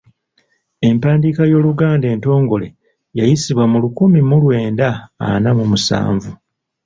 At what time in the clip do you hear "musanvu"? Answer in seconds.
5.71-6.31